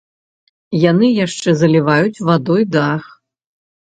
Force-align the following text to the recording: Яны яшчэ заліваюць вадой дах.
Яны 0.91 1.07
яшчэ 1.25 1.53
заліваюць 1.63 2.23
вадой 2.31 2.65
дах. 2.77 3.03